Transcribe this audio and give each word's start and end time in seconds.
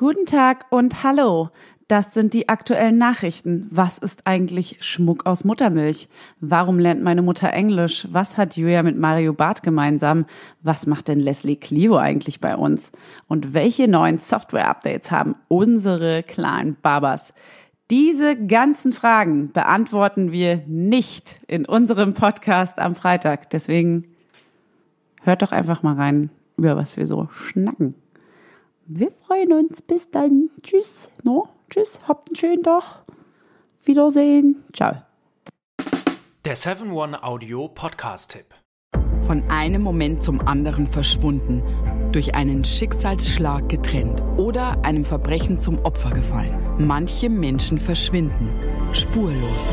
Guten 0.00 0.24
Tag 0.24 0.64
und 0.70 1.02
hallo. 1.02 1.50
Das 1.86 2.14
sind 2.14 2.32
die 2.32 2.48
aktuellen 2.48 2.96
Nachrichten. 2.96 3.66
Was 3.70 3.98
ist 3.98 4.26
eigentlich 4.26 4.78
Schmuck 4.80 5.26
aus 5.26 5.44
Muttermilch? 5.44 6.08
Warum 6.40 6.78
lernt 6.78 7.02
meine 7.02 7.20
Mutter 7.20 7.52
Englisch? 7.52 8.08
Was 8.10 8.38
hat 8.38 8.56
Julia 8.56 8.82
mit 8.82 8.96
Mario 8.96 9.34
Barth 9.34 9.62
gemeinsam? 9.62 10.24
Was 10.62 10.86
macht 10.86 11.08
denn 11.08 11.20
Leslie 11.20 11.56
Clio 11.56 11.98
eigentlich 11.98 12.40
bei 12.40 12.56
uns? 12.56 12.92
Und 13.28 13.52
welche 13.52 13.88
neuen 13.88 14.16
Software-Updates 14.16 15.10
haben 15.10 15.34
unsere 15.48 16.22
kleinen 16.22 16.78
Babas? 16.80 17.34
Diese 17.90 18.36
ganzen 18.36 18.92
Fragen 18.92 19.52
beantworten 19.52 20.32
wir 20.32 20.62
nicht 20.66 21.42
in 21.46 21.66
unserem 21.66 22.14
Podcast 22.14 22.78
am 22.78 22.94
Freitag. 22.94 23.50
Deswegen 23.50 24.06
hört 25.24 25.42
doch 25.42 25.52
einfach 25.52 25.82
mal 25.82 25.96
rein, 25.96 26.30
über 26.56 26.74
was 26.78 26.96
wir 26.96 27.04
so 27.04 27.28
schnacken. 27.30 27.94
Wir 28.92 29.12
freuen 29.12 29.52
uns. 29.52 29.82
Bis 29.82 30.10
dann. 30.10 30.50
Tschüss. 30.64 31.12
No? 31.22 31.48
Tschüss. 31.70 32.00
Habt 32.08 32.28
einen 32.28 32.36
schönen 32.36 32.62
Tag. 32.64 33.04
Wiedersehen. 33.84 34.64
Ciao. 34.72 34.96
Der 36.44 36.56
7-One 36.56 37.22
Audio 37.22 37.68
Podcast-Tipp. 37.68 38.46
Von 39.22 39.44
einem 39.48 39.82
Moment 39.82 40.24
zum 40.24 40.40
anderen 40.40 40.88
verschwunden, 40.88 41.62
durch 42.10 42.34
einen 42.34 42.64
Schicksalsschlag 42.64 43.68
getrennt 43.68 44.24
oder 44.36 44.84
einem 44.84 45.04
Verbrechen 45.04 45.60
zum 45.60 45.78
Opfer 45.84 46.10
gefallen. 46.10 46.58
Manche 46.78 47.30
Menschen 47.30 47.78
verschwinden 47.78 48.50
spurlos. 48.92 49.72